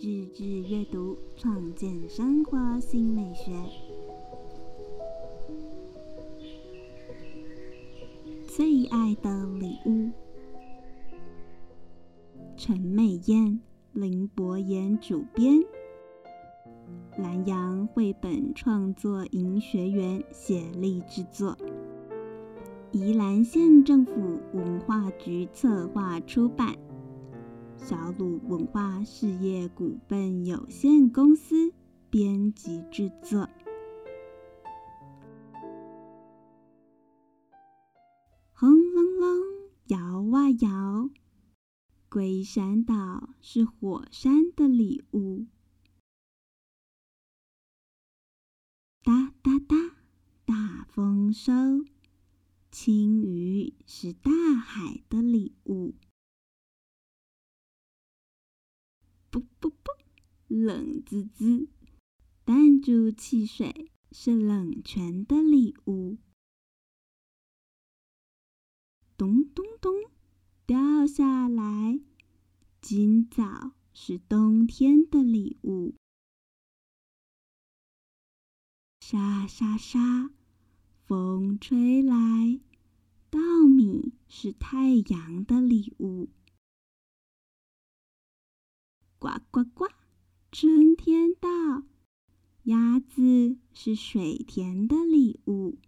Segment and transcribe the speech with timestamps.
[0.00, 3.52] 自制阅读，创建生活新美学。
[8.48, 10.10] 最爱的礼物，
[12.56, 13.60] 陈美燕、
[13.92, 15.62] 林博言主编，
[17.18, 21.54] 南阳绘本创作营学员写力制作，
[22.90, 26.74] 宜兰县政府文化局策划出版，
[27.82, 31.72] 小鲁文化事业股份有限公司
[32.10, 33.48] 编辑制作。
[38.52, 39.98] 轰隆隆，摇
[40.36, 41.10] 啊摇，
[42.10, 45.46] 龟山岛是火山的礼物。
[49.02, 49.96] 哒哒哒，
[50.44, 51.52] 大丰收，
[52.70, 55.94] 青鱼是大海的礼物。
[60.50, 61.68] 冷滋滋，
[62.44, 66.18] 弹珠汽水是冷泉的礼物。
[69.16, 69.94] 咚咚咚，
[70.66, 72.00] 掉下来。
[72.80, 75.94] 今早是冬天的礼物。
[79.00, 80.32] 沙沙沙，
[81.04, 82.60] 风吹来。
[83.30, 86.28] 稻米是太阳的礼物。
[89.20, 89.86] 呱呱呱，
[90.52, 91.48] 春天到。
[92.64, 95.78] 鸭子是水田的礼物。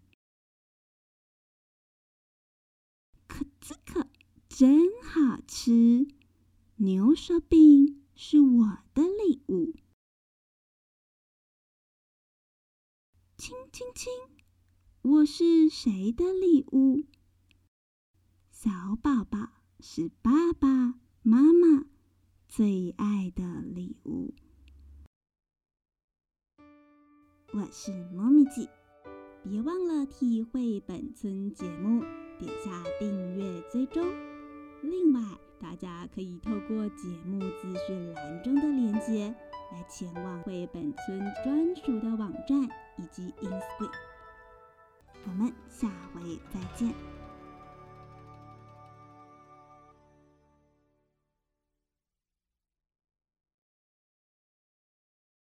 [3.27, 4.09] 可滋可，
[4.49, 6.07] 真好吃！
[6.77, 9.75] 牛舌饼是我的礼物。
[13.37, 14.13] 亲亲亲，
[15.03, 17.05] 我是谁的礼物？
[18.51, 21.87] 小宝宝是爸爸妈妈
[22.49, 23.52] 最爱的
[27.55, 28.67] 我是猫咪记，
[29.43, 32.03] 别忘了替绘本村节目。
[32.39, 34.03] 点下订阅追踪。
[34.83, 35.21] 另外，
[35.61, 39.35] 大家可以透过节目资讯栏中的链接
[39.71, 42.63] 来前往绘本村专属的网站
[42.97, 43.91] 以及 Instagram。
[45.27, 47.22] 我们下回再见。